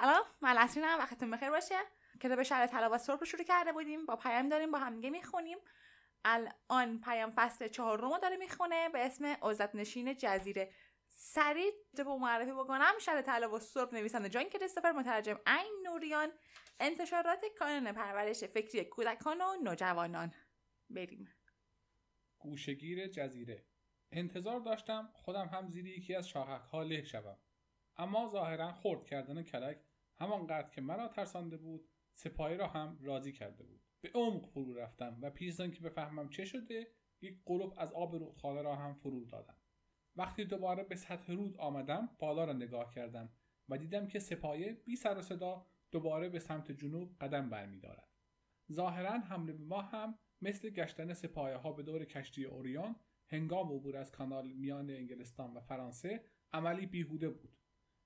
[0.00, 1.74] سلام من نسرینم وقتتون بخیر باشه.
[2.20, 4.06] کتاب شهر طلا و سرخ رو شروع کرده بودیم.
[4.06, 5.58] با پیام داریم با همدیگه می‌خونیم.
[6.24, 10.72] الان پیام فصل چهار رو داره می‌خونه به اسم عزت نشین جزیره
[11.08, 11.72] سریع
[12.06, 12.92] با معرفی بکنم.
[13.00, 16.32] شهر و سرخ نویسنده جان کریستوفر مترجم عین نوریان.
[16.80, 20.34] انتشارات کانون پرورش فکری کودکان و نوجوانان.
[20.90, 21.34] بریم.
[22.38, 23.66] گوشگیر جزیره.
[24.12, 27.38] انتظار داشتم خودم هم زیر یکی از شاخک ها له شوم.
[27.96, 29.89] اما ظاهرا خرد کردن کلک
[30.20, 33.80] همانقدر که مرا ترسانده بود سپاهی را هم راضی کرده بود.
[34.00, 36.86] به عمق فرو رفتم و پیش که بفهمم چه شده
[37.22, 39.56] یک قلوب از آب رودخانه را هم فرو دادم.
[40.16, 43.32] وقتی دوباره به سطح رود آمدم بالا را نگاه کردم
[43.68, 48.08] و دیدم که سپایه بی سر و صدا دوباره به سمت جنوب قدم برمیدارد.
[48.72, 52.96] ظاهرا حمله به ما هم مثل گشتن سپایه ها به دور کشتی اوریان
[53.26, 57.58] هنگام عبور از کانال میان انگلستان و فرانسه عملی بیهوده بود.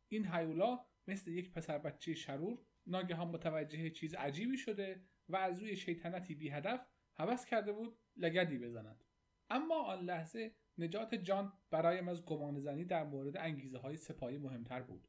[0.09, 5.77] این هیولا مثل یک پسر بچه شرور ناگهان متوجه چیز عجیبی شده و از روی
[5.77, 9.05] شیطنتی بی هدف هوس کرده بود لگدی بزند.
[9.51, 14.83] اما آن لحظه نجات جان برایم از گمان زنی در مورد انگیزه های سپاهی مهمتر
[14.83, 15.09] بود.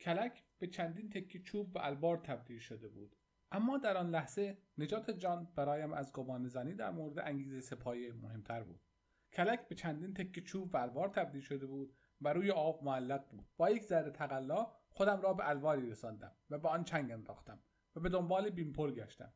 [0.00, 3.16] کلک به چندین تکی چوب و البار تبدیل شده بود.
[3.52, 8.62] اما در آن لحظه نجات جان برایم از گمان زنی در مورد انگیزه سپاهی مهمتر
[8.62, 8.80] بود.
[9.32, 13.46] کلک به چندین تکه چوب و الوار تبدیل شده بود و روی آب معلق بود.
[13.56, 17.62] با یک ذره تقلا خودم را به الواری رساندم و به آن چنگ انداختم
[17.96, 19.32] و به دنبال بیمپل گشتم.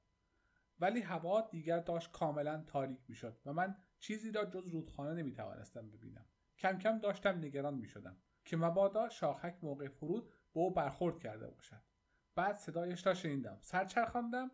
[0.80, 6.26] ولی هوا دیگر داشت کاملا تاریک می‌شد و من چیزی را جز رودخانه نمی‌توانستم ببینم.
[6.58, 11.82] کم کم داشتم نگران می‌شدم که مبادا شاخک موقع فرود به او برخورد کرده باشد.
[12.34, 14.50] بعد صدایش را شنیدم سرچرخاندم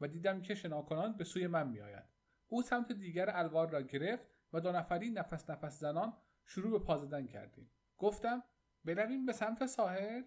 [0.00, 2.04] و دیدم که شناکنان به سوی من میآید.
[2.48, 6.98] او سمت دیگر الوار را گرفت و دو نفری نفس نفس زنان شروع به پا
[6.98, 7.70] زدن کردیم.
[7.98, 8.42] گفتم
[8.84, 10.22] برویم به سمت ساحل؟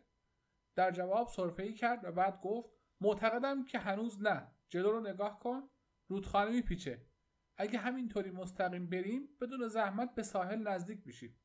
[0.75, 2.69] در جواب سرفه کرد و بعد گفت
[3.01, 4.51] معتقدم که هنوز نه.
[4.69, 5.69] جلو رو نگاه کن.
[6.07, 7.07] رودخانه میپیچه.
[7.57, 11.39] اگه همینطوری مستقیم بریم بدون زحمت به ساحل نزدیک میشیم.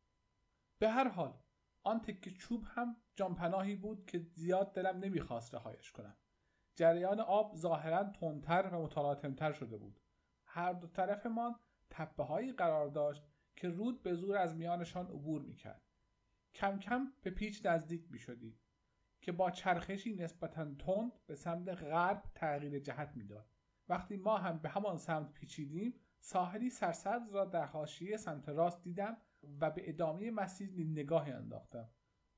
[0.79, 1.43] به هر حال
[1.83, 6.17] آن تکه چوب هم جانپناهی بود که زیاد دلم نمی‌خواست رهایش کنم.
[6.77, 10.01] جریان آب ظاهرا تندتر و متلاطمتر شده بود.
[10.47, 13.23] هر دو طرفمان تپه هایی قرار داشت
[13.57, 15.83] که رود به زور از میانشان عبور می‌کرد.
[16.55, 18.19] کم کم به پیچ نزدیک می
[19.21, 23.47] که با چرخشی نسبتا تند به سمت غرب تغییر جهت می‌داد.
[23.89, 29.17] وقتی ما هم به همان سمت پیچیدیم ساحلی سرسبز را در حاشیه سمت راست دیدم
[29.61, 31.89] و به ادامه مسیر نگاهی انداختم.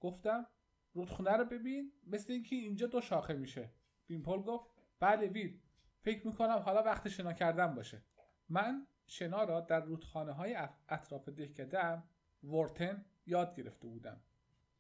[0.00, 0.46] گفتم
[0.92, 3.70] رودخونه رو ببین مثل اینکه اینجا دو شاخه میشه.
[4.06, 4.70] بیمپل گفت
[5.00, 5.60] بله ویل.
[6.00, 8.02] فکر می‌کنم حالا وقت شنا کردن باشه.
[8.48, 10.56] من شنا را در رودخانه های
[10.88, 12.02] اطراف دهکده
[12.44, 14.20] ورتن یاد گرفته بودم.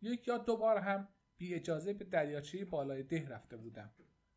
[0.02, 1.08] یک یا دو بار هم
[1.40, 3.90] بی اجازه به دریاچه بالای ده رفته بودم.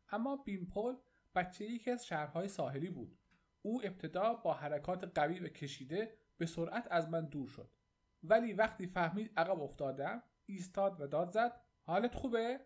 [0.08, 0.94] اما بیمپل
[1.34, 3.18] بچه یکی از شهرهای ساحلی بود.
[3.62, 7.70] او ابتدا با حرکات قوی و کشیده به سرعت از من دور شد.
[8.22, 12.60] ولی وقتی فهمید عقب افتادم ایستاد و داد زد حالت خوبه؟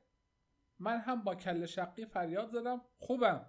[0.79, 3.47] من هم با کل شقی فریاد زدم خوبم.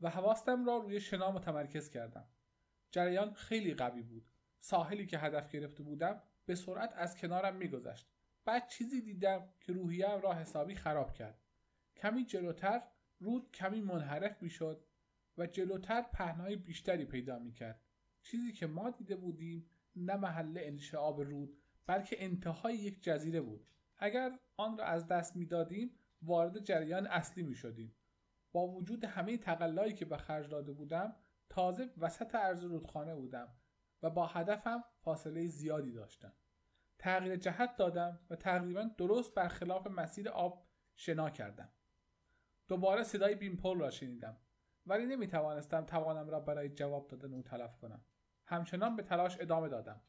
[0.00, 2.28] و حواستم را روی شنا متمرکز کردم.
[2.90, 4.30] جریان خیلی قوی بود.
[4.60, 8.13] ساحلی که هدف گرفته بودم به سرعت از کنارم میگذشت.
[8.44, 11.42] بعد چیزی دیدم که روحیم را حسابی خراب کرد.
[11.96, 12.82] کمی جلوتر
[13.18, 14.84] رود کمی منحرف می‌شد
[15.38, 17.80] و جلوتر پهنای بیشتری پیدا می‌کرد.
[18.22, 23.66] چیزی که ما دیده بودیم نه محل انشعاب رود بلکه انتهای یک جزیره بود.
[23.98, 25.90] اگر آن را از دست می‌دادیم
[26.22, 27.94] وارد جریان اصلی می شدیم.
[28.52, 31.16] با وجود همه تقلایی که به خرج داده بودم
[31.48, 33.48] تازه وسط عرض رودخانه بودم
[34.02, 36.32] و با هدفم فاصله زیادی داشتم.
[36.98, 41.72] تغییر جهت دادم و تقریبا درست برخلاف مسیر آب شنا کردم.
[42.68, 44.36] دوباره صدای بیمپل را شنیدم
[44.86, 48.04] ولی نمی توانستم توانم را برای جواب دادن او تلف کنم.
[48.46, 50.00] همچنان به تلاش ادامه دادم.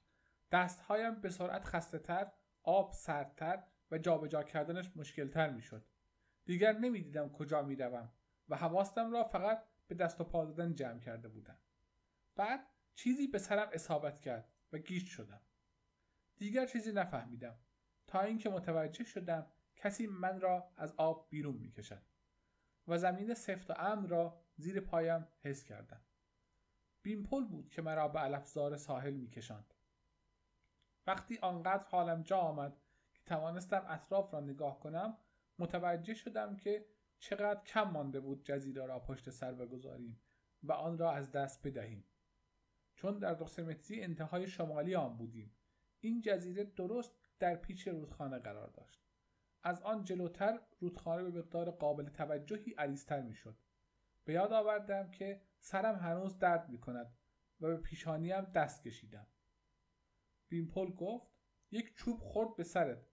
[0.51, 2.31] دستهایم به سرعت خسته تر
[2.63, 5.85] آب سردتر و جابجا کردنش مشکلتر می‌شد.
[6.45, 8.11] دیگر نمی‌دیدم کجا می‌روم
[8.49, 11.57] و حواستم را فقط به دست و پا دادن جمع کرده بودم.
[12.35, 15.41] بعد چیزی به سرم اصابت کرد و گیج شدم.
[16.35, 17.59] دیگر چیزی نفهمیدم.
[18.07, 22.01] تا اینکه متوجه شدم کسی من را از آب بیرون می‌کشد
[22.87, 26.01] و زمین سفت و امن را زیر پایم حس کردم.
[27.01, 29.73] بیمپل بود که مرا به الفزار ساحل میکشاند.
[31.07, 32.77] وقتی آنقدر حالم جا آمد
[33.13, 35.17] که توانستم اطراف را نگاه کنم
[35.59, 36.85] متوجه شدم که
[37.19, 40.21] چقدر کم مانده بود جزیره را پشت سر بگذاریم
[40.63, 42.05] و آن را از دست بدهیم.
[42.95, 45.55] چون در دو متری انتهای شمالی آن بودیم.
[46.05, 49.01] این جزیره درست در پیچ رودخانه قرار داشت.
[49.63, 53.57] از آن جلوتر رودخانه به مقدار قابل توجهی عریضتر می‌شد.
[54.25, 57.17] به یاد آوردم که سرم هنوز درد می کند
[57.61, 59.27] و به پیشانیم دست کشیدم.
[60.47, 61.27] بیمپل گفت
[61.71, 63.07] یک چوب خورد به سرت.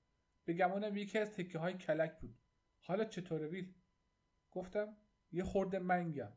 [0.44, 2.38] به گمانم یکی از تکه های کلک بود.
[2.80, 3.74] حالا چطوره ویل؟
[4.50, 4.96] گفتم
[5.30, 6.32] یه خورده منگم.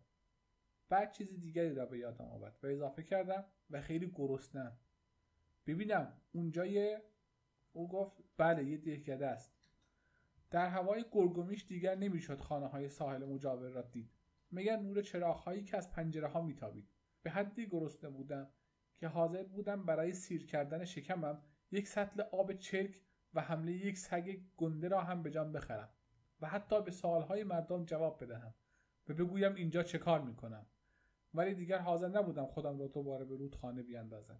[0.89, 4.79] بعد چیز دیگری را به یادم آورد و اضافه کردم و خیلی گرسنم
[5.67, 7.03] ببینم اونجا یه
[7.73, 9.53] او گفت بله یه دهکده است.
[10.51, 14.09] در هوای گرگومیش دیگر نمی‌شد خانه های ساحل مجاور را دید.
[14.51, 16.87] مگر نور چراغ هایی که از پنجره ها میتابید.
[17.23, 18.49] به حدی گرسنه بودم
[18.97, 21.41] که حاضر بودم برای سیر کردن شکمم
[21.71, 23.01] یک سطل آب چرک
[23.33, 25.89] و حمله یک سگ گنده را هم به جان بخرم
[26.41, 28.53] و حتی به سوالهای مردم جواب بدهم
[29.09, 30.65] و بگویم اینجا چه کار می‌کنم.
[31.33, 34.39] ولی دیگر حاضر نبودم خودم را دوباره به رودخانه بیاندازم.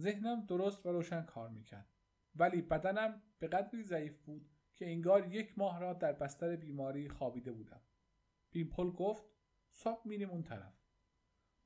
[0.00, 1.88] ذهنم درست و روشن کار می‌کرد.
[2.34, 7.52] ولی بدنم به قدری ضعیف بود که انگار یک ماه را در بستر بیماری خوابیده
[7.52, 7.80] بودم.
[8.50, 9.24] بیمپل گفت
[9.70, 10.74] صبح میریم اون طرف.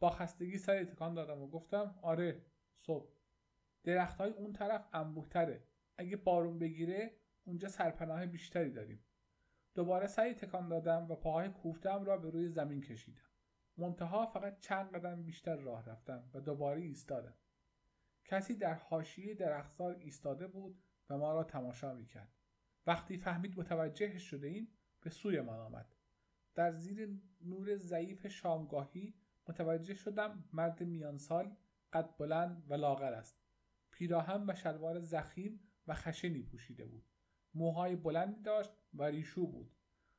[0.00, 3.16] با خستگی سر تکان دادم و گفتم آره صبح.
[3.84, 5.68] درخت های اون طرف انبوهتره.
[5.98, 9.04] اگه بارون بگیره اونجا سرپناه بیشتری داریم.
[9.74, 13.30] دوباره سعی تکان دادم و پاهای کوفتم را به روی زمین کشیدم.
[13.76, 17.34] منتها فقط چند قدم بیشتر راه رفتم و دوباره ایستادم.
[18.28, 22.32] کسی در حاشیه درختزار ایستاده بود و ما را تماشا می‌کرد.
[22.86, 24.68] وقتی فهمید متوجه شده ایم
[25.00, 25.94] به سوی من آمد.
[26.54, 29.14] در زیر نور ضعیف شامگاهی
[29.48, 31.56] متوجه شدم مرد میانسال
[31.92, 33.40] قد بلند و لاغر است.
[33.90, 37.04] پیراهن و شلوار زخیم و خشنی پوشیده بود.
[37.54, 39.76] موهای بلندی داشت و ریشو بود.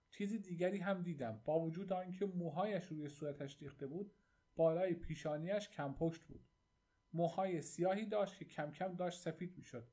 [0.09, 1.41] چیز دیگری هم دیدم.
[1.45, 4.13] با وجود آنکه موهایش روی صورتش ریخته بود
[4.55, 6.45] بالای پیشانیش کم پشت بود.
[7.13, 9.87] موهای سیاهی داشت که کم کم داشت سفید می‌شد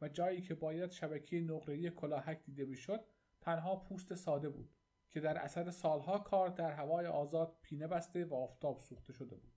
[0.00, 3.04] و جایی که باید شبکه نقره‌ای کلاهک دیده می‌شد
[3.40, 4.74] تنها پوست ساده بود
[5.10, 9.54] که در اثر سالها کار در هوای آزاد پینه بسته و آفتاب سوخته شده بود.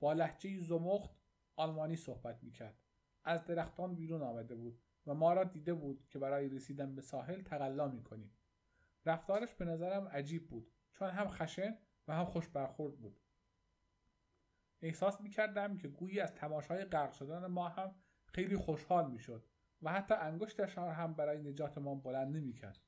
[0.00, 1.10] با لحجه زمخت
[1.56, 2.78] آلمانی صحبت می‌کرد.
[3.24, 7.42] از درختان بیرون آمده بود و ما را دیده بود که برای رسیدن به ساحل
[7.42, 8.36] تقلا می‌کنیم.
[9.06, 13.20] رفتارش به نظرم عجیب بود چون هم خشن و هم خوش برخورد بود.
[14.82, 17.94] احساس می‌کردم که گویی از تماشای غرق شدن ما هم
[18.26, 19.44] خیلی خوشحال می‌شد
[19.82, 22.80] و حتی انگشتش هم برای نجات ما بلند نمی‌کرد.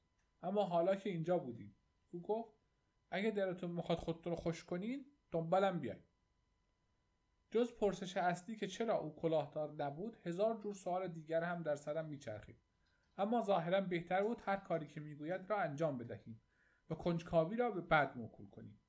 [0.43, 1.77] اما حالا که اینجا بودیم
[2.11, 2.55] او گفت
[3.11, 6.03] اگه دلتون می‌خواد خودتون رو خوش کنین دنبالم بیاین.
[7.51, 12.05] جز پرسش اصلی که چرا او کلاهدار نبود هزار جور سوال دیگر هم در سرم
[12.05, 12.57] میچرخید.
[13.19, 16.41] اما ظاهرا بهتر بود هر کاری که می‌گوید را انجام بدهیم
[16.91, 18.81] و کنجکاوی را به بعد موکول کنیم.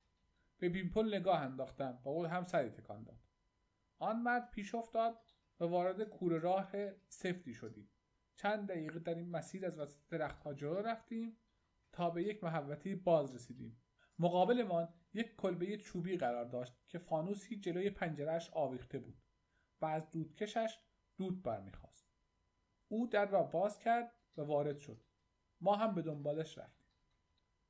[0.58, 3.20] به بیمپل نگاه انداختم و او هم سری تکان داد.
[4.00, 5.20] آن مرد پیش افتاد
[5.60, 6.72] و وارد کوره راه
[7.08, 7.90] سفتی شدیم.
[8.36, 11.38] چند دقیقه در این مسیر از وسط درختها جلو رفتیم
[11.92, 13.82] تا به یک محوطه باز رسیدیم.
[14.20, 19.22] مقابلمان یک کلبه چوبی قرار داشت که فانوسی جلوی پنجرهش آویخته بود
[19.82, 20.80] و از دودکشش
[21.18, 22.10] دود برمیخواست.
[22.88, 25.04] او در را باز کرد و وارد شد.
[25.62, 26.86] ما هم به دنبالش رفتیم.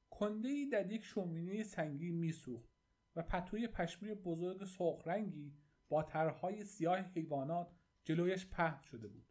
[0.10, 2.75] کنده ای در یک شومینه سنگی میسوخت.
[3.15, 5.53] و پتوی پشمی بزرگ سرخ رنگی
[5.89, 7.72] با طرحهای سیاه حیوانات
[8.03, 9.27] جلویش پهن شده بود.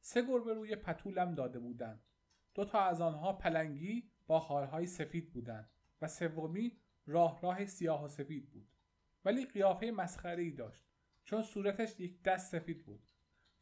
[0.00, 2.02] سه گربه روی پتولم داده بودند.
[2.54, 5.70] دو تا از آنها پلنگی با خالهای سفید بودند
[6.02, 8.68] و سومی راه راه سیاه و سفید بود.
[9.24, 10.86] ولی قیافه مسخره ای داشت
[11.24, 13.02] چون صورتش یک دست سفید بود.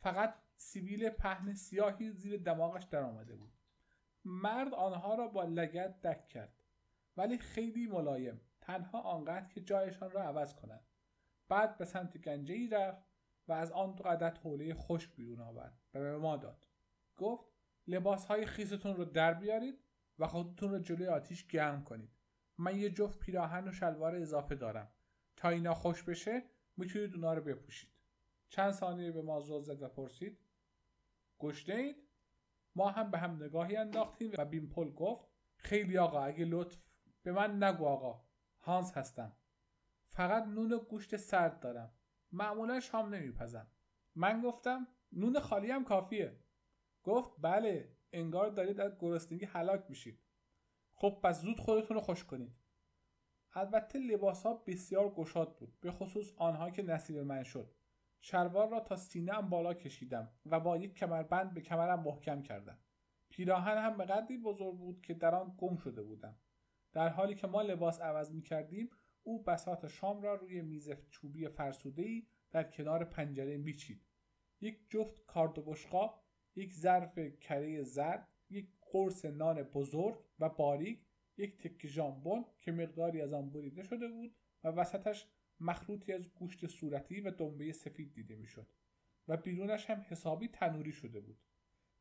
[0.00, 3.52] فقط سیبیل پهن سیاهی زیر دماغش در آمده بود.
[4.24, 6.62] مرد آنها را با لگت دک کرد
[7.16, 8.40] ولی خیلی ملایم.
[8.62, 10.86] تنها آنقدر که جایشان را عوض کنند
[11.48, 13.06] بعد به سمت گنجه ای رفت
[13.48, 16.66] و از آن دو عدد حوله خشک بیرون آورد و به ما داد.
[17.16, 17.44] گفت
[17.86, 19.84] لباس های خیستون رو در بیارید
[20.18, 22.10] و خودتون رو جلوی آتیش گرم کنید.
[22.58, 24.92] من یه جفت پیراهن و شلوار اضافه دارم.
[25.36, 26.42] تا اینا خوش بشه
[26.76, 27.90] می‌تونید اونا رو بپوشید.
[28.48, 30.38] چند ثانیه به ما زل زد و پرسید
[31.38, 31.96] گشته اید؟
[32.74, 36.78] ما هم به هم نگاهی انداختیم و بیمپل گفت خیلی آقا اگه لطف
[37.22, 38.24] به من نگو آقا.
[38.62, 39.32] هانس هستم.
[40.06, 41.92] فقط نون و گوشت سرد دارم.
[42.32, 43.66] معمولا شام نمیپزم.
[44.14, 46.38] من گفتم نون خالی هم کافیه.
[47.02, 50.18] گفت بله انگار دارید از گرسنگی هلاک میشید.
[50.94, 52.56] خب پس زود خودتون رو خوش کنید.
[53.54, 57.74] البته لباس ها بسیار گشاد بود به خصوص آنها که نصیب من شد.
[58.20, 62.78] شلوار را تا سینه ام بالا کشیدم و با یک کمربند به کمرم محکم کردم.
[63.28, 66.36] پیراهن هم به قدری بزرگ بود که در آن گم شده بودم.
[66.92, 68.90] در حالی که ما لباس عوض می کردیم
[69.22, 74.02] او بسات شام را روی میز چوبی فرسوده ای در کنار پنجره میچید.
[74.60, 75.74] یک جفت کارد و
[76.56, 81.06] یک ظرف کره زرد یک قرص نان بزرگ و باریک
[81.36, 84.34] یک تکه ژامبون که مقداری از آن بریده شده بود
[84.64, 85.26] و وسطش
[85.60, 88.66] مخلوطی از گوشت صورتی و دنبه سفید دیده می‌شد
[89.28, 91.38] و بیرونش هم حسابی تنوری شده بود.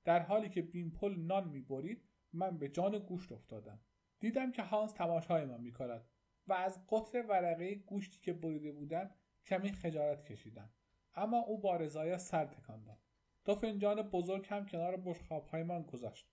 [0.03, 3.79] در حالی که بیمپل نان می‌برید من به جان گوشت افتادم.
[4.21, 6.05] دیدم که هانس تماشای من می‌کند
[6.47, 9.09] و از قطر ورقه گوشتی که بریده بودم
[9.45, 10.69] کمی خجالت کشیدم.
[11.15, 12.97] اما او با رضایت سر تکان داد.
[13.45, 16.27] دو فنجان بزرگ هم کنار بشخابهایمان گذاشت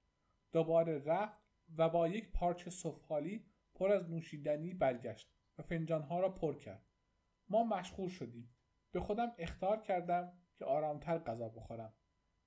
[0.53, 1.39] دوباره رفت
[1.77, 6.87] و با یک پارچه سفالی پر از نوشیدنی برگشت و فنجانها را پر کرد.
[7.49, 8.55] ما مشغول شدیم.
[8.93, 11.93] به خودم اختار کردم که آرامتر غذا بخورم.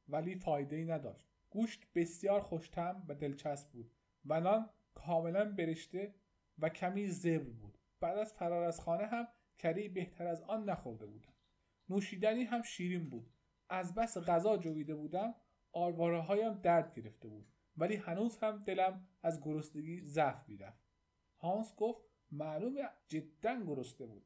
[0.08, 1.26] ولی فایده ای نداشت.
[1.50, 3.92] گوشت بسیار خوشتم و دلچسب بود.
[4.26, 6.16] و نان کاملا برشته
[6.60, 7.78] و کمی زبر بود.
[8.00, 11.34] بعد از فرار از خانه هم کری بهتر از آن نخورده بودم.
[11.90, 13.34] نوشیدنی هم شیرین بود.
[13.70, 15.36] از بس غذا جویده بودم
[15.72, 17.48] آرواره هایم درد گرفته بود.
[17.78, 20.84] ولی هنوز هم دلم از گرسنگی ضعف می‌رفت.
[21.38, 24.26] هانس گفت معلومه جدا گرسنه بود.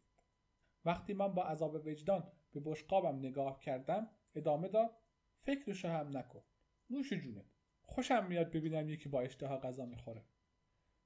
[0.85, 4.97] وقتی من با عذاب وجدان به بشقابم نگاه کردم ادامه داد
[5.39, 6.43] فکرشو هم نکن.
[6.89, 7.45] نوش جونت.
[7.83, 10.25] خوشم میاد ببینم یکی با اشتها غذا می‌خوره.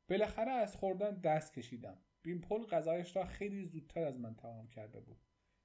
[0.10, 1.98] بالاخره از خوردن دست کشیدم.
[2.22, 5.18] بیمپل غذایش را خیلی زودتر از من تمام کرده بود.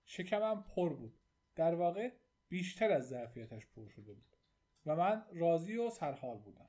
[0.04, 1.18] شکمم پر بود.
[1.54, 2.12] در واقع
[2.48, 4.36] بیشتر از ظرفیتش پر شده بود
[4.86, 6.68] و من راضی و سرحال بودم.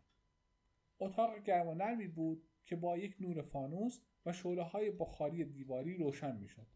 [1.00, 5.98] اتاق گرم و نرمی بود که با یک نور فانوس و شعله های بخاری دیواری
[5.98, 6.68] روشن می‌شد.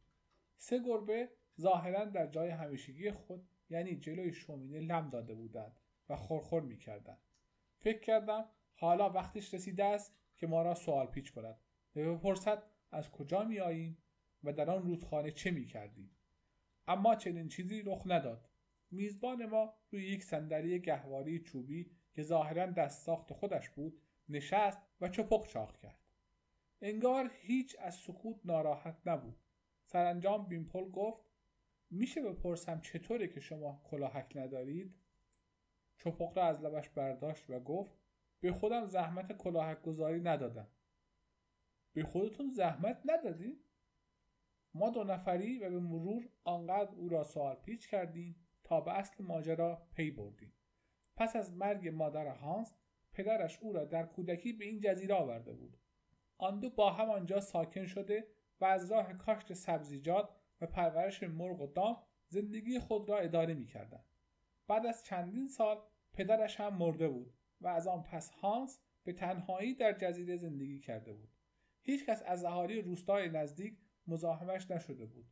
[0.58, 1.30] سه گربه
[1.62, 5.80] ظاهرا در جای همیشگی خود یعنی جلوی شومینه لم داده بودند
[6.10, 7.22] و خورخور می‌کردند.
[7.78, 11.60] فکر کردم حالا وقتش رسیده است که ما را سوال پیچ کند.
[11.96, 13.98] و بپرسد از کجا می آییم
[14.44, 16.12] و در آن رودخانه چه می کردیم
[16.88, 18.50] اما چنین چیزی رخ نداد.
[18.92, 25.10] میزبان ما روی یک صندلی گهواری چوبی که ظاهرا دست ساخت خودش بود نشست و
[25.10, 26.00] چپق چاق کرد.
[26.82, 29.38] انگار هیچ از سکوت ناراحت نبود.
[29.86, 31.24] سرانجام بیمپل گفت
[31.90, 34.96] میشه بپرسم چطوره که شما کلاهک ندارید؟
[35.98, 37.99] چپق را از لبش برداشت و گفت
[38.40, 40.68] به خودم زحمت کلاهک گذاری ندادم
[41.94, 43.66] به خودتون زحمت ندادید؟
[44.74, 49.24] ما دو نفری و به مرور آنقدر او را سوال پیچ کردیم تا به اصل
[49.24, 50.54] ماجرا پی بردیم
[51.16, 52.76] پس از مرگ مادر هانس
[53.14, 55.78] پدرش او را در کودکی به این جزیره آورده بود
[56.38, 58.28] آن دو با هم آنجا ساکن شده
[58.62, 60.30] و از راه کاشت سبزیجات
[60.62, 64.04] و پرورش مرغ و دام زندگی خود را اداره می کردن.
[64.68, 65.78] بعد از چندین سال
[66.14, 71.14] پدرش هم مرده بود و از آن پس هانس به تنهایی در جزیره زندگی کرده
[71.14, 71.30] بود.
[71.82, 75.32] هیچکس از اهالی روستای نزدیک مزاحمش نشده بود.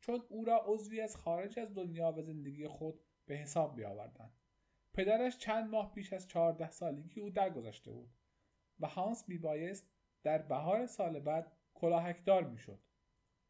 [0.00, 4.32] چون او را عضوی از خارج از دنیا و زندگی خود به حساب بیاوردند
[4.92, 8.10] پدرش چند ماه پیش از چهارده سالگی او درگذشته بود
[8.80, 9.90] و هانس میبایست
[10.22, 12.78] در بهار سال بعد کلاهکدار می‌شد.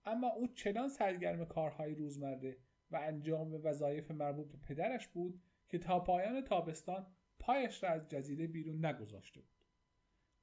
[0.04, 2.56] اما او چنان سرگرم کارهای روزمره
[2.90, 7.06] و انجام وظایف مربوط به پدرش بود که تا پایان تابستان
[7.48, 9.64] پایش را از جزیره بیرون نگذاشته بود.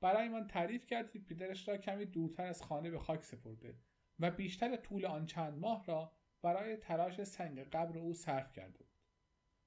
[0.01, 3.75] برای من تعریف کرد که پدرش را کمی دورتر از خانه به خاک سپرده
[4.19, 9.01] و بیشتر طول آن چند ماه را برای تراش سنگ قبر او صرف کرده بود.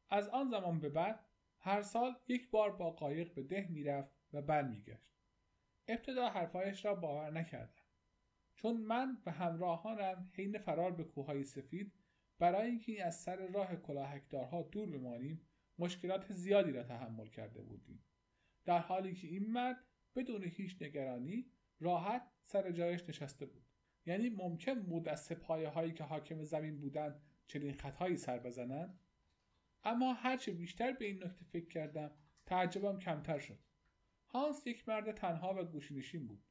[0.09, 1.25] از آن زمان به بعد
[1.59, 5.13] هر سال یک بار با قایق به ده می‌رفت و برمیگشت.
[5.89, 7.83] ابتدا حرفهایش را باور نکردم.
[8.55, 11.93] چون من و همراهانم حین فرار به کوههای سفید
[12.39, 15.48] برای اینکه از سر راه کلاهکدارها دور بمانیم
[15.79, 18.05] مشکلات زیادی را تحمل کرده بودیم.
[18.65, 19.85] در حالی که این مرد
[20.17, 21.47] بدون هیچ نگرانی
[21.81, 23.65] راحت سر جایش نشسته بود.
[24.07, 29.01] یعنی ممکن بود از سپایه هایی که حاکم زمین بودند چنین خطایی سر بزنند.
[29.85, 32.11] اما هرچه بیشتر به این نکته فکر کردم
[32.47, 33.59] تعجبم کمتر شد.
[34.27, 36.45] هانس یک مرد تنها و گوشنشین بود.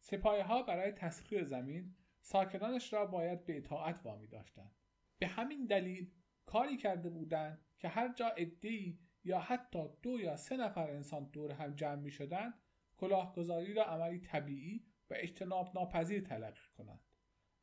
[0.00, 4.74] سپایه ها برای تسخیر زمین ساکنانش را باید به اطاعت وامی داشتند.
[5.18, 6.10] به همین دلیل
[6.48, 11.52] کاری کرده بودند که هر جا ادهی یا حتی دو یا سه نفر انسان دور
[11.52, 12.54] هم جمع می شدند
[12.96, 17.00] کلاهگذاری را عملی طبیعی و اجتناب ناپذیر تلقی کنند.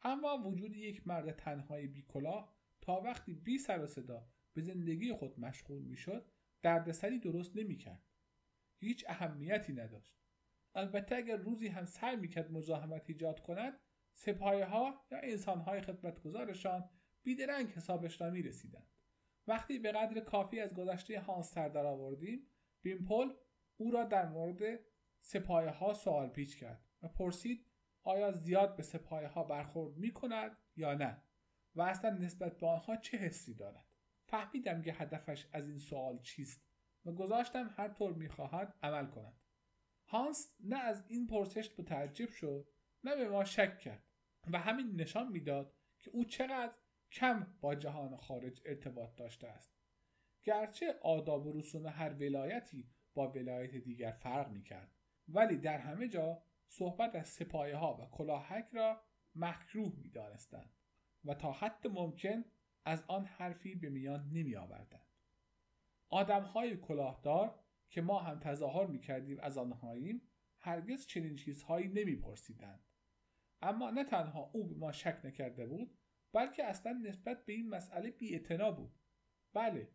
[0.01, 5.13] اما وجود یک مرد تنهای بی کلاه تا وقتی بی سر و صدا به زندگی
[5.13, 8.03] خود مشغول می‌شد دردسری درست نمی‌کرد.
[8.77, 10.17] هیچ اهمیتی نداشت.
[10.75, 13.79] البته اگر روزی هم سعی می‌کرد مزاحمت ایجاد کند
[14.13, 16.89] سپایه ها یا انسان های خدمتگزارشان
[17.25, 18.87] بیدرنگ حسابش را می رسیدند.
[19.47, 22.47] وقتی به قدر کافی از گذشته هانس سر در آوردیم
[22.81, 23.33] بیمپل
[23.77, 24.79] او را در مورد
[25.21, 27.65] سپایه ها سوال پیچ کرد و پرسید
[28.03, 31.21] آیا زیاد به سپایه ها برخورد می کند یا نه
[31.75, 33.85] و اصلا نسبت به آنها چه حسی دارد
[34.27, 36.67] فهمیدم که هدفش از این سوال چیست
[37.05, 39.41] و گذاشتم هر طور می‌خواهد عمل کند
[40.07, 42.67] هانس نه از این پرسش متعجب شد
[43.03, 44.03] نه به ما شک کرد
[44.51, 46.73] و همین نشان می‌داد که او چقدر
[47.15, 49.75] کم با جهان خارج ارتباط داشته است
[50.43, 54.91] گرچه آداب و رسوم هر ولایتی با ولایت دیگر فرق می‌کرد
[55.27, 59.01] ولی در همه جا صحبت از سپایه ها و کلاهک را
[59.35, 60.73] مکروه می دانستند
[61.25, 62.45] و تا حد ممکن
[62.85, 65.11] از آن حرفی به میان نمی آوردند.
[66.09, 70.21] آدم های کلاهدار که ما هم تظاهر می کردیم از آنهاییم
[70.59, 72.83] هرگز چنین چیزهایی نمی پرسیدند.
[73.61, 75.97] اما نه تنها او به ما شک نکرده بود
[76.35, 78.39] بلکه اصلا نسبت به این مسئله بی
[78.77, 78.91] بود.
[79.53, 79.89] بله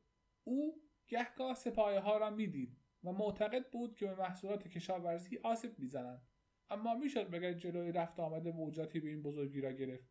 [0.44, 6.22] او گهگاه سپایه ها را می‌دید و معتقد بود که به محصولات کشاورزی آسیب می‌زنند.
[6.70, 10.08] اما می‌شد بگه جلوی رفت آمده موجاتی به این بزرگی را گرفت؟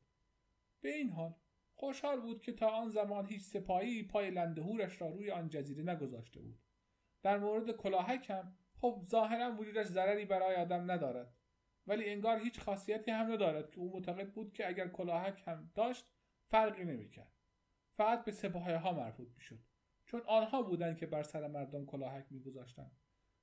[0.82, 1.36] به این حال
[1.74, 6.40] خوشحال بود که تا آن زمان هیچ سپاهی پای لندهورش را روی آن جزیره نگذاشته
[6.40, 6.60] بود.
[7.22, 11.34] در مورد کلاهک هم خب ظاهرا وجودش ضرری برای آدم ندارد.
[11.88, 16.12] ولی انگار هیچ خاصیتی هم ندارد که او معتقد بود که اگر کلاهک هم داشت
[16.50, 17.34] فرقی نمی‌کرد.
[17.98, 19.60] فقط به سپاهی ها مربوط می‌شد.
[20.06, 22.92] چون آنها بودند که بر سر مردم کلاهک میگذاشتند.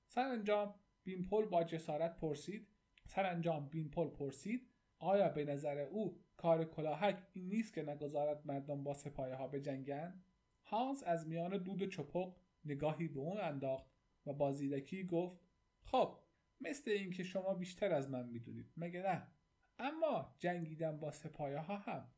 [0.06, 2.68] سرانجام بیمپل با جسارت پرسید
[3.06, 8.94] سرانجام بیمپل پرسید آیا به نظر او کار کلاهک این نیست که نگذارد مردم با
[8.94, 10.24] سپایه ها بجنگند؟
[10.64, 13.86] هانس از میان دود چپق نگاهی به اون انداخت
[14.26, 15.40] و با زیرکی گفت
[15.82, 16.18] خب
[16.60, 19.26] مثل اینکه شما بیشتر از من می‌دونید مگه نه؟
[19.78, 22.08] اما جنگیدن با سپایه ها هم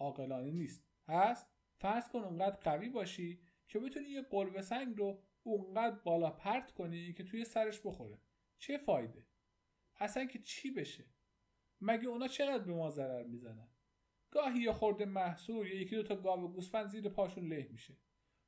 [0.00, 0.84] عاقلانه نیست.
[1.08, 6.72] هست فرض کن اونقدر قوی باشی که بتونی یه قلب سنگ رو اونقدر بالا پرت
[6.72, 8.18] کنی که توی سرش بخوره.
[8.58, 9.26] چه فایده؟
[9.96, 11.04] اصلا که چی بشه؟
[11.80, 13.68] مگه اونا چقدر به ما ضرر می‌زنن؟
[14.30, 17.96] گاهی یا خورده محصول یا یکی دو تا گاو گوسفند زیر پاشون له میشه.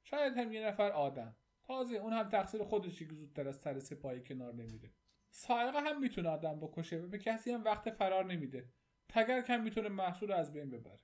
[0.03, 1.37] شاید هم یه نفر آدم.
[1.62, 4.93] تازه اون هم تقصیر خودشی که زودتر از سر سپاهی کنار نمیره.
[5.31, 8.73] سایقه هم می‌تونه آدم بکشه و به کسی هم وقت فرار نمیده.
[9.09, 11.01] تگرک هم می‌تونه محصول از بین ببره.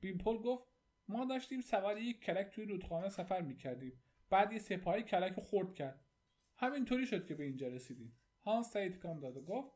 [0.00, 0.68] بیمپل گفت
[1.08, 4.02] ما داشتیم سوار یک کلک توی رودخانه سفر می‌کردیم.
[4.30, 6.04] بعد یه سپاهی کلک خورد کرد.
[6.56, 8.18] همینطوری شد که به اینجا رسیدیم.
[8.44, 9.72] هانس تایید کام داد و گفت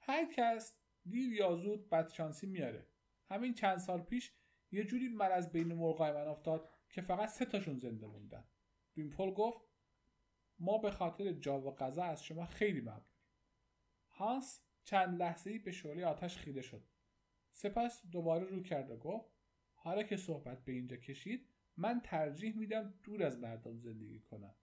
[0.00, 2.86] هر کس دیر یا زود بدشانسی میاره.
[3.28, 4.32] همین چند سال پیش
[4.70, 8.44] یه جوری مرض بین مرغای من افتاد که فقط سه تاشون زنده موندن.
[8.94, 9.60] بیمپل گفت
[10.58, 13.04] ما به خاطر جا و غذا از شما خیلی ممنون
[14.10, 16.84] هانس چند لحظه به شعله آتش خیره شد.
[17.52, 19.29] سپس دوباره رو کرد و گفت
[19.82, 24.54] حالا که صحبت به اینجا کشید من ترجیح میدم دور از مردم زندگی کنم.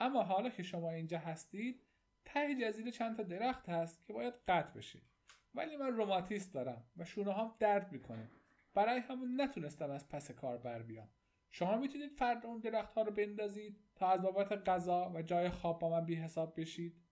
[0.00, 1.82] اما حالا که شما اینجا هستید
[2.24, 4.98] ته جزیره چند تا درخت هست که باید قطع بشه.
[5.54, 8.30] ولی من روماتیست دارم و شونه هم درد می‌کنه.
[8.74, 11.08] برای همون نتونستم از پس کار بر بیام.
[11.50, 15.80] شما می‌تونید فرد اون درخت ها رو بندازید تا از بابت غذا و جای خواب
[15.80, 17.02] با من بی حساب بشید.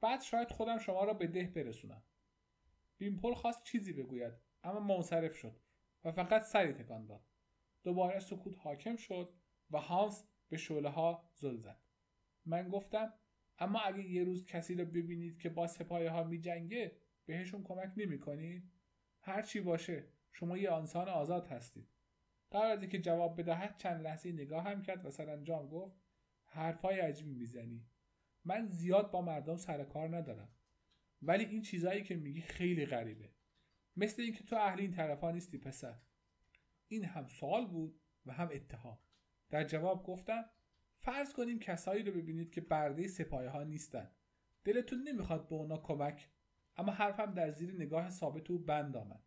[0.00, 2.02] بعد شاید خودم شما را به ده برسونم.
[2.98, 4.32] بیمپل خواست چیزی بگوید
[4.64, 5.56] اما منصرف شد.
[6.12, 7.24] فقط سری تکان داد.
[7.84, 9.34] دوباره سکوت حاکم شد
[9.70, 11.80] و هانس به شعله ها زل زد.
[12.46, 13.12] من گفتم
[13.58, 17.92] اما اگه یه روز کسی رو ببینید که با سپایه ها می جنگه بهشون کمک
[17.96, 18.72] نمی کنید
[19.20, 21.88] هر چی باشه شما یه انسان آزاد هستید.
[22.52, 25.96] قبل از اینکه جواب بدهد چند لحظه نگاه هم کرد و سرانجام گفت
[26.44, 27.86] حرفای عجیبی می‌زنی.
[28.44, 30.48] من زیاد با مردم سر کار ندارم.
[31.22, 33.30] ولی این چیزایی که میگی خیلی غریبه.
[33.98, 35.98] مثل اینکه تو اهل این طرفا نیستی پسر.
[36.88, 38.98] این هم سوال بود و هم اتهام.
[39.50, 40.44] در جواب گفتم
[40.98, 44.10] فرض کنیم کسایی رو ببینید که برده سپایه ها نیستن.
[44.64, 46.28] دلتون نمی‌خواد به اونا کمک
[46.76, 49.22] اما حرفم در زیر نگاه ثابت او بند آمد.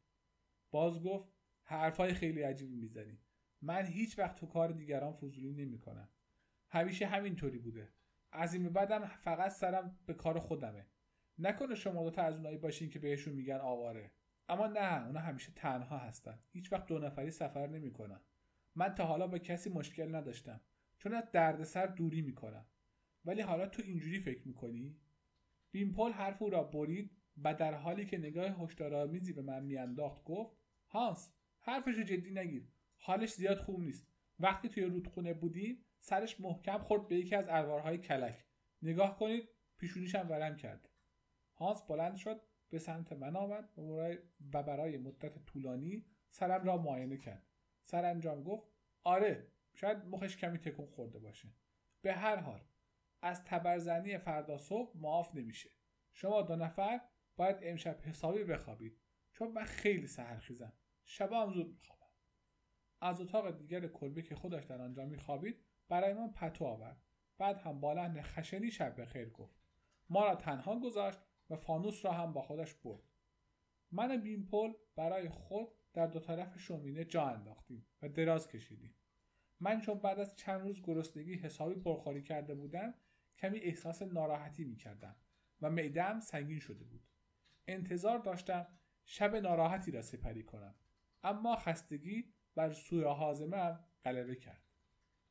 [0.72, 1.30] باز گفت
[1.64, 3.20] حرفای خیلی عجیبی می‌زنی.
[3.62, 6.10] من هیچ وقت تو کار دیگران فضولی نمی‌کنم.
[6.70, 7.90] همیشه همینطوری بوده.
[8.32, 10.88] از این بعدم فقط سرم به کار خودمه.
[11.38, 14.12] نکنه شما دوتا از اونایی باشین که بهشون میگن آواره.
[14.50, 16.40] اما نه اونا همیشه تنها هستن.
[16.52, 18.22] هیچ وقت دو نفری سفر نمی‌کنن.
[18.76, 20.62] من تا حالا با کسی مشکل نداشتم.
[20.98, 22.66] چون از دردسر دوری می‌کنم.
[23.26, 25.00] ولی حالا تو اینجوری فکر می‌کنی؟
[25.72, 27.12] بیمپل حرف او را برید
[27.44, 32.68] و در حالی که نگاه هشدارآمیزی به من میانداخت گفت هانس حرفش رو جدی نگیر.
[32.98, 34.08] حالش زیاد خوب نیست.
[34.40, 38.46] وقتی توی رودخونه بودیم سرش محکم خورد به یکی از الوارهای کلک.
[38.82, 40.90] نگاه کنید پیشونیشم ورم کرد.
[41.54, 43.70] هانس بلند شد به سمت من آمد
[44.54, 47.48] و برای مدت طولانی سرم را معاینه کرد.
[47.82, 48.68] سرانجام گفت
[49.04, 51.50] آره شاید مخش کمی تکون خورده باشه.
[52.02, 52.62] به هر حال
[53.22, 55.70] از تبرزنی فردا صبح معاف نمیشه.
[56.14, 57.02] شما دو نفر
[57.36, 59.02] باید امشب حسابی بخوابید
[59.34, 62.02] چون من خیلی سهرخیزم شبا هم زود میخوابم.
[63.02, 67.02] از اتاق دیگر کلبه که خودش در آنجا میخوابید برای من پتو آورد.
[67.38, 69.56] بعد هم با لحن خشنی شب بخیر گفت.
[70.10, 71.20] ما را تنها گذاشت
[71.52, 73.04] و فانوس را هم با خودش برد.
[73.92, 78.96] من بیمپل برای خود در دو طرف شومینه جا انداختیم و دراز کشیدیم.
[79.60, 82.94] من چون بعد از چند روز گرسنگی حسابی پرخوری کرده بودم
[83.38, 85.16] کمی احساس ناراحتی می کردم
[85.62, 87.08] و معدم سنگین شده بود.
[87.68, 88.68] انتظار داشتم
[89.06, 90.76] شب ناراحتی را سپری کنم
[91.24, 94.64] اما خستگی بر سوی حازمه غلبه کرد.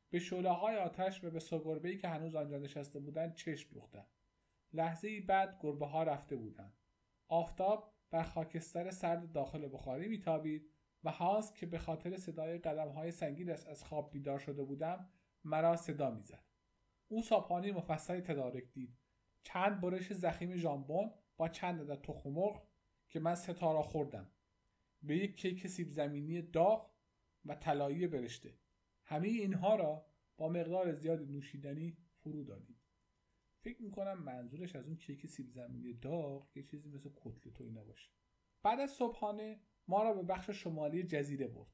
[0.09, 4.05] به شعله های آتش و به سگربه که هنوز آنجا نشسته بودند چشم دوختم.
[4.73, 6.73] لحظه بعد گربه ها رفته بودند.
[7.27, 10.71] آفتاب بر خاکستر سرد داخل بخاری میتابید
[11.03, 15.09] و هاز که به خاطر صدای قدم های سنگینش از خواب بیدار شده بودم
[15.43, 16.45] مرا صدا می‌زد.
[17.07, 18.97] او صابخانه مفصلی تدارک دید.
[19.43, 22.35] چند برش زخیم ژامبون با چند عدد تخم
[23.09, 24.31] که من ستارا خوردم.
[25.03, 26.91] به یک کیک سیب زمینی داغ
[27.45, 28.59] و طلایی برشته.
[29.03, 30.05] همه اینها را
[30.37, 32.80] با مقدار زیاد نوشیدنی فرو دادیم.
[33.63, 37.83] فکر می‌کنم منظورش از اون کیک سیب زمینی داغ یه چیزی مثل کتلت و اینا
[37.83, 38.09] باشه.
[38.63, 41.71] بعد از صبحانه ما را به بخش شمالی جزیره برد.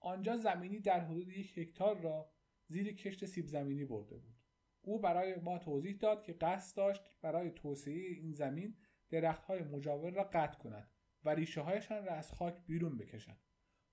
[0.00, 2.32] آنجا زمینی در حدود یک هکتار را
[2.66, 4.36] زیر کشت سیب زمینی برده بود.
[4.80, 8.76] او برای ما توضیح داد که قصد داشت برای توسعه این زمین
[9.10, 10.90] درختهای مجاور را قطع کند
[11.24, 13.36] و ریشه هایشان را از خاک بیرون بکشد.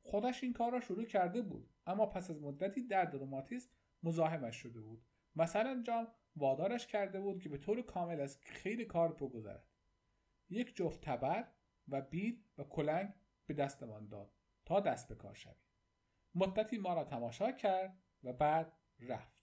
[0.01, 3.71] خودش این کار را شروع کرده بود اما پس از مدتی درد روماتیسم
[4.03, 5.05] مزاحمش شده بود.
[5.35, 9.67] مثلا جام وادارش کرده بود که به طور کامل از خیلی کار بگذرد.
[10.49, 11.47] یک جفت تبر
[11.87, 13.13] و بیل و کلنگ
[13.45, 14.31] به دستمان داد
[14.65, 15.55] تا دست به کار شویم.
[16.35, 19.35] مدتی ما را تماشا کرد و بعد رفت.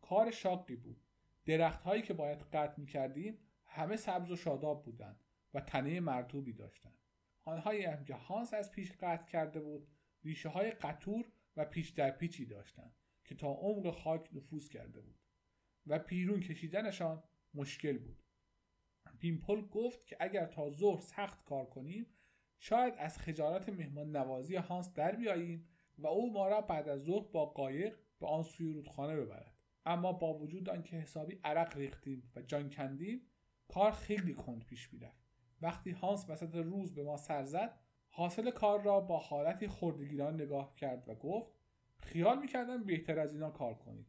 [0.00, 1.04] کار شاقی بود.
[1.46, 6.52] درخت هایی که باید قطع می کردیم همه سبز و شاداب بودند و تنه مرتوبی
[6.52, 6.98] داشتند.
[7.44, 9.88] آنهایی هم که هانس از پیش قطع کرده بود
[10.24, 12.94] ریشه های قطور و پیش در پیچی داشتند
[13.24, 15.18] که تا عمق خاک نفوذ کرده بود.
[15.86, 17.22] و پیرون کشیدنشان
[17.54, 18.22] مشکل بود.
[19.18, 22.06] پیمپل گفت که اگر تا ظهر سخت کار کنیم
[22.58, 27.28] شاید از خجالت مهمان نوازی هانس در بیاییم و او ما را بعد از ظهر
[27.32, 29.54] با قایق به آن سوی رودخانه ببرد.
[29.86, 33.22] اما با وجود آنکه حسابی عرق ریختیم و جان کندیم
[33.68, 35.24] کار خیلی کند پیش می‌رفت.
[35.60, 40.74] وقتی هانس وسط روز به ما سر زد حاصل کار را با حالتی خردگیران نگاه
[40.74, 41.52] کرد و گفت
[41.98, 44.06] خیال می‌کردم بهتر از اینا کار کنید.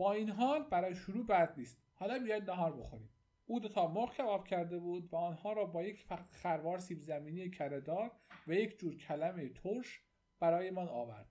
[0.00, 1.82] با این حال برای شروع بد نیست.
[1.94, 3.08] حالا بیاید نهار بخوریم.
[3.46, 7.50] او دو تا مرغ کباب کرده بود و آنها را با یک خروار سیب زمینی
[7.50, 8.10] کردار
[8.46, 10.00] و یک جور کلمه ترش
[10.38, 11.30] برایمان آورد.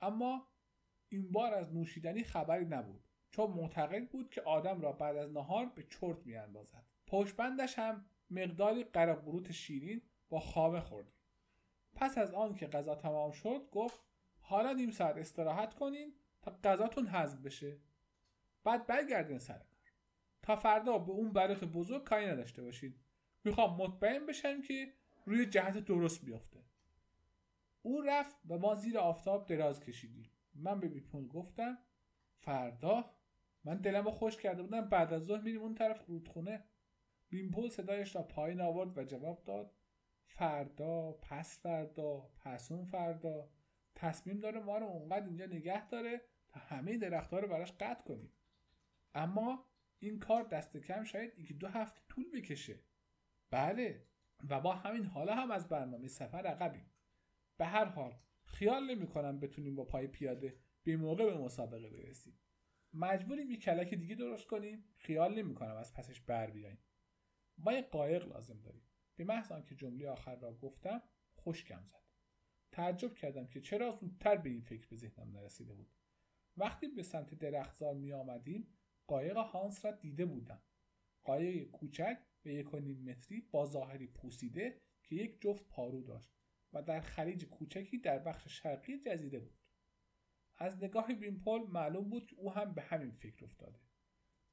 [0.00, 0.46] اما
[1.08, 5.66] این بار از نوشیدنی خبری نبود چون معتقد بود که آدم را بعد از نهار
[5.66, 6.84] به چرت میاندازد.
[7.06, 11.14] پشتبندش هم مقداری قرق شیرین با خامه خوردیم
[11.94, 14.00] پس از آن که غذا تمام شد گفت
[14.40, 17.78] حالا نیم ساعت استراحت کنین تا غذاتون هضم بشه.
[18.68, 19.78] بعد برگردین سر کار.
[20.42, 22.94] تا فردا به اون برات بزرگ کاری نداشته باشین.
[23.44, 24.92] می‌خوام مطمئن بشم که
[25.24, 26.64] روی جهت درست بیفته
[27.82, 30.30] او رفت و ما زیر آفتاب دراز کشیدیم.
[30.54, 31.78] من به بیپون گفتم
[32.38, 33.14] فردا؟
[33.64, 34.88] من دلم خوش کرده بودم.
[34.88, 36.64] بعد از ظهر میریم اون طرف رودخونه.
[37.28, 39.74] بیمپول صدایش را پایین آورد و جواب داد
[40.26, 43.50] فردا پس فردا پسون فردا.
[43.94, 48.32] تصمیم داره ما رو اونقدر اینجا نگه داره تا همه درختها رو براش قطع کنیم.
[49.14, 49.64] اما
[49.98, 52.80] این کار دست کم شاید یکی دو هفته طول بکشه.
[53.50, 54.08] بله.
[54.48, 56.90] و با همین حالا هم از برنامه سفر عقبیم.
[57.56, 62.38] به هر حال خیال نمی کنم بتونیم با پای پیاده به موقع به مسابقه برسیم.
[62.92, 64.84] مجبوریم یک کلک دیگه درست کنیم.
[64.96, 66.78] خیال نمی کنم از پسش بر بیاییم.
[67.58, 68.82] ما یک قایق لازم داریم.
[69.16, 71.02] به محض آنکه جمله آخر را گفتم
[71.36, 72.04] خشکم زد.
[72.72, 75.92] تعجب کردم که چرا زودتر به این فکر به ذهنم نرسیده بود.
[76.56, 78.77] وقتی به سمت درختزار می آمدیم
[79.08, 80.62] قایق هانس را دیده بودم.
[81.24, 86.32] قایق کوچک به یک و نیم متری با ظاهری پوسیده که یک جفت پارو داشت
[86.72, 89.58] و در خلیج کوچکی در بخش شرقی جزیره بود.
[90.56, 93.80] از نگاه بیمپل معلوم بود که او هم به همین فکر افتاده.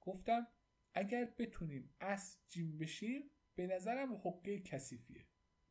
[0.01, 0.47] گفتم
[0.93, 5.25] اگر بتونیم از جیم بشیم به نظرم حقه کثیفیه.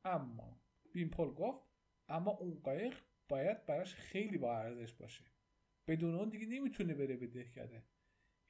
[0.04, 0.60] اما
[0.92, 1.64] بیمپل گفت
[2.08, 2.94] اما اون قایق
[3.28, 5.24] باید براش خیلی با ارزش باشه.
[5.88, 7.84] بدون اون دیگه نمی‌تونه بره به دهکده.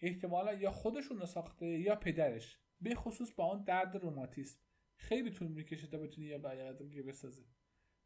[0.05, 4.61] احتمالا یا خودشون رو ساخته یا پدرش به خصوص با آن درد روماتیسم.
[4.97, 7.45] خیلی طول می‌کشه تا بتونه یه قایق دیگه بسازه.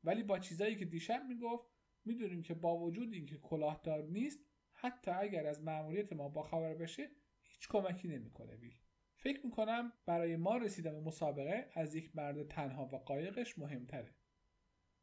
[0.04, 1.66] ولی با چیزایی که دیشب می‌گفت
[2.04, 4.40] می‌دونیم که با وجود اینکه کلاهدار نیست
[4.72, 8.76] حتی اگر از مأموریت ما با خبر بشه هیچ کمکی نمی‌کنه ویل.
[9.16, 14.14] فکر می‌کنم برای ما رسیدن به مسابقه از یک مرد تنها و قایقش مهمتره.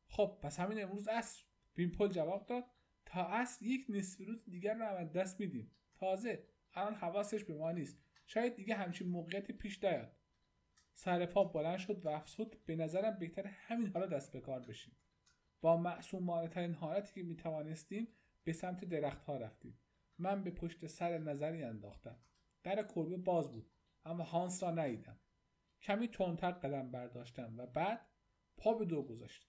[0.08, 1.44] خب پس همین امروز اصر
[1.76, 2.64] بیمپل جواب داد.
[3.06, 5.72] تا اصر یک نصف روز دیگر رو هم دست میدیم.
[5.96, 7.98] تازه الان حواسش به ما نیست.
[8.28, 10.12] شاید دیگه همچین موقعیتی پیش نیاد.
[10.94, 14.96] سر پا بلند شد و افسود به نظرم بهتر همین حالا دست به کار بشیم.
[15.62, 18.08] با معصوم ترین حالتی که می‌توانستیم
[18.44, 19.80] به سمت درخت ها رفتیم.
[20.18, 22.20] من به پشت سر نظری انداختم.
[22.64, 23.72] در کلبه باز بود
[24.06, 25.20] اما هانس را ندیدم.
[25.82, 28.02] کمی تندتر قدم برداشتم و بعد
[28.58, 29.48] پا به دو گذاشتم.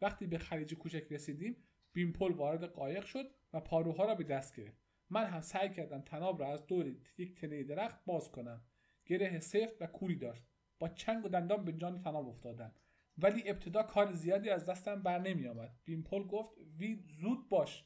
[0.00, 1.56] وقتی به خلیج کوچک رسیدیم
[1.92, 4.87] بیمپل وارد قایق شد و پاروها را به دست گرفت.
[5.10, 8.64] من هم سعی کردم تناب را از دور یک تنه درخت باز کنم.
[9.06, 10.42] گره سفت و کوری داشت.
[10.78, 12.74] با چنگ و دندان به جان تناب افتادم.
[13.18, 15.76] ولی ابتدا کار زیادی از دستم بر نمی آمد.
[15.84, 17.84] بیمپل گفت وی زود باش.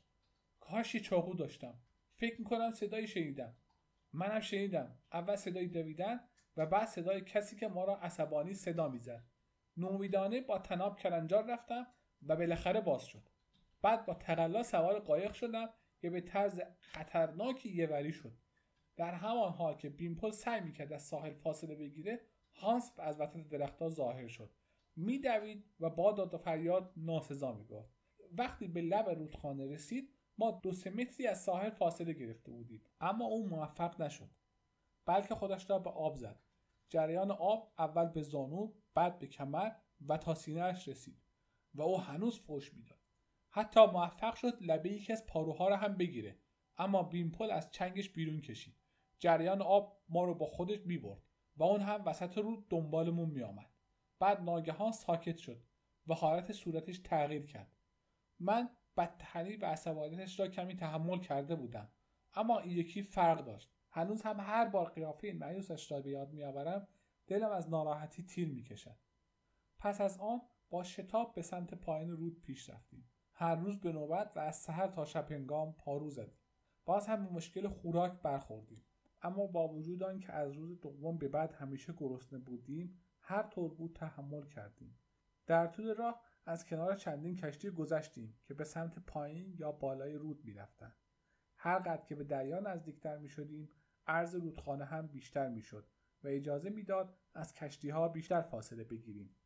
[0.61, 1.81] کاش یه چاقو داشتم.
[2.15, 3.57] فکر می‌کنم صدایی شنیدم.
[4.13, 4.99] منم شنیدم.
[5.13, 6.21] اول صدای دویدن
[6.57, 9.25] و بعد صدای کسی که ما را عصبانی صدا می‌زد.
[9.77, 11.87] نومیدانه با تناب کلنجار رفتم
[12.23, 13.29] و بالاخره باز شد.
[13.83, 15.69] بعد با تقلا سوار قایق شدم
[16.03, 18.33] که به طرز خطرناکی یه وری شد.
[18.97, 22.21] در همان حال که بیمپل سعی می‌کرد از ساحل فاصله بگیره
[22.55, 24.51] هانس از وسط درختها ظاهر شد.
[24.97, 27.93] میدوید و با داد و فریاد ناسزا می‌گفت.
[28.33, 32.83] وقتی به لب رودخانه رسید ما دو سه متری از ساحل فاصله گرفته بودیم.
[33.01, 34.31] اما او موفق نشد.
[35.07, 36.41] بلکه خودش را به آب زد.
[36.89, 39.71] جریان آب اول به زانو بعد به کمر
[40.09, 41.23] و تا سینهاش رسید
[41.75, 43.02] و او هنوز فوش می‌داد.
[43.55, 46.39] حتی موفق شد لبه یکی از پاروها را هم بگیره.
[46.79, 48.77] اما بیمپل از چنگش بیرون کشید.
[49.19, 51.23] جریان آب ما رو با خودش می‌برد
[51.57, 53.71] و اون هم وسط رود دنبالمون میآمد.
[54.19, 55.63] بعد ناگهان ساکت شد
[56.07, 57.77] و حالت صورتش تغییر کرد.
[58.41, 61.89] من بدتری و عصبانیتش را کمی تحمل کرده بودم.
[62.35, 63.71] اما این یکی فرق داشت.
[63.91, 66.89] هنوز هم هر بار قیافه مایوسش را به یاد میآورم
[67.27, 68.97] دلم از ناراحتی تیر می‌کشد.
[69.79, 73.12] پس از آن با شتاب به سمت پایین رود پیش رفتیم.
[73.33, 76.39] هر روز به نوبت و از سحر تا شب هنگام پارو زدیم.
[76.85, 78.85] باز هم به مشکل خوراک برخوردیم.
[79.23, 83.75] اما با وجود آن که از روز دوم به بعد همیشه گرسنه بودیم هر طور
[83.75, 84.99] بود تحمل کردیم.
[85.47, 90.45] در طول راه از کنار چندین کشتی گذشتیم که به سمت پایین یا بالای رود
[90.45, 90.97] می‌رفتند.
[91.57, 93.69] هر قدر که به دریا نزدیکتر می شدیم
[94.07, 95.87] عرض رودخانه هم بیشتر می شد
[96.25, 99.37] و اجازه می‌داد از کشتی ها بیشتر فاصله بگیریم.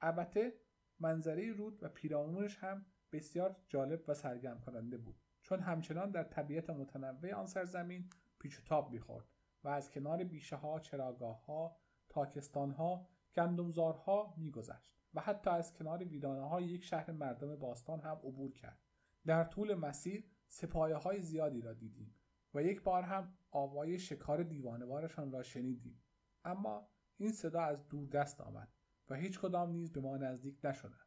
[0.00, 0.52] البته
[1.00, 5.20] منظره رود و پیرامونش هم بسیار جالب و سرگرم کننده بود.
[5.42, 9.26] چون همچنان در طبیعت متنوع آن سرزمین پیچ و تاب می‌خورد
[9.64, 11.76] و از کنار بیشه ها چراگاه ها
[12.08, 18.16] تاکستان ها گندمزارها میگذشت و حتی از کنار ویرانه های یک شهر مردم باستان هم
[18.16, 18.80] عبور کرد.
[19.26, 22.14] در طول مسیر سپایه های زیادی را دیدیم
[22.54, 26.02] و یک بار هم آوای شکار دیوانوارشان را شنیدیم.
[26.44, 28.68] اما این صدا از دور دست آمد
[29.10, 31.06] و هیچ کدام نیز به ما نزدیک نشدند.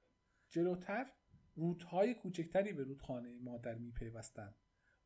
[0.49, 1.11] جلوتر
[1.55, 4.55] رودهای کوچکتری به رودخانه مادر می پیوستند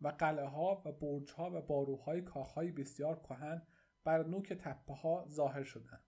[0.02, 3.62] و قلعه ها و برج ها و باروهای کاخهای بسیار کهن
[4.04, 6.04] بر نوک تپه ها ظاهر شدند.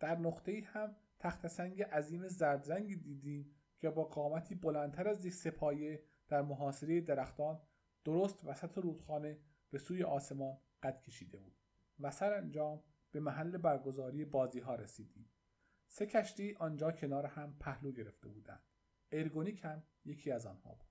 [0.00, 6.02] در نقطه هم تخت سنگ عظیم زردرنگی دیدیم که با قامتی بلندتر از یک سپایه
[6.28, 7.60] در محاصره درختان
[8.04, 9.38] درست وسط رودخانه
[9.70, 11.56] به سوی آسمان قد کشیده بود
[12.00, 15.30] و سرانجام به محل برگزاری بازی ها رسیدیم.
[15.88, 18.71] سه کشتی آنجا کنار هم پهلو گرفته بودند.
[19.12, 20.88] ارگونیک هم یکی از آنها بود.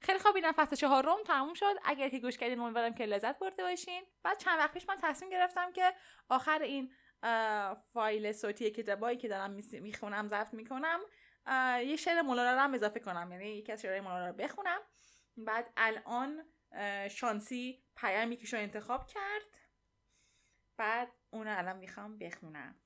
[0.00, 1.74] خیلی خوب این فصل چهارم تموم شد.
[1.84, 4.04] اگر که گوش کردین امیدوارم که لذت برده باشین.
[4.22, 5.92] بعد چند وقت پیش من تصمیم گرفتم که
[6.28, 6.92] آخر این
[7.92, 11.00] فایل صوتی کتابایی که دارم می‌خونم ضبط می‌کنم
[11.86, 13.32] یه شعر مولانا رو اضافه کنم.
[13.32, 14.80] یعنی یکی از شعرهای مولانا رو بخونم.
[15.36, 16.44] بعد الان
[17.10, 19.58] شانسی پیامی که انتخاب کرد.
[20.76, 22.80] بعد اون الان می‌خوام بخونم.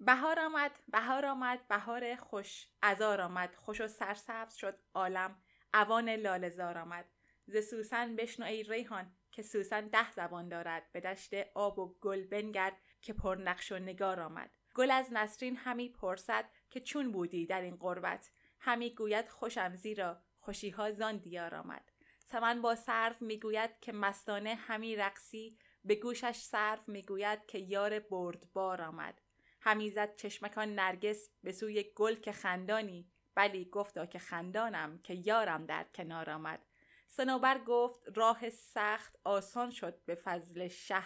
[0.00, 5.42] بهار آمد بهار آمد بهار خوش ازار آمد خوش و سرسبز شد عالم
[5.74, 7.04] اوان لالزار آمد.
[7.46, 12.24] ز سوسن بشنو ای ریحان که سوسن ده زبان دارد به دشت آب و گل
[12.24, 14.56] بنگر که پر نقش و نگار آمد.
[14.74, 18.30] گل از نسرین همی پرسد که چون بودی در این قربت
[18.60, 21.92] همی گوید خوشم زیرا خوشیها زان دیار آمد.
[22.24, 28.82] سمن با سرف می‌گوید که مستانه همی رقصی به گوشش سرف می‌گوید که یار بردبار
[28.82, 29.20] آمد.
[29.66, 33.10] همی زد چشمکان نرگس به سوی گل که خندانی.
[33.34, 36.66] بلی گفتا که خندانم که یارم در کنار آمد.
[37.06, 41.02] سنوبر گفت راه سخت آسان شد به فضل شه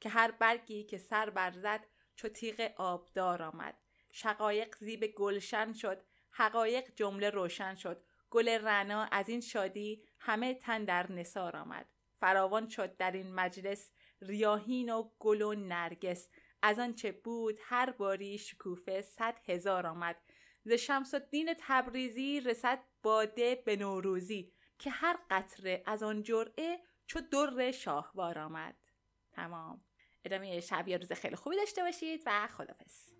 [0.00, 3.74] که هر برگی که سر برزد چو تیغ آبدار آمد.
[4.12, 8.04] شقایق زیب گلشن شد حقایق جمله روشن شد.
[8.30, 11.86] گل رنا از این شادی همه تن در نسار آمد.
[12.20, 13.90] فراوان شد در این مجلس
[14.22, 16.28] ریاهین و گل و نرگس.
[16.66, 20.16] از آنچه بود هر باری شکوفه صد هزار آمد.
[20.64, 27.20] ز شمس الدین تبریزی رسد باده به نوروزی که هر قطره از آن جرعه چو
[27.20, 28.76] در شاهوار آمد.
[29.32, 29.84] تمام.
[30.24, 33.13] ادامه شب یا روز خیلی خوبی داشته باشید و خدافظ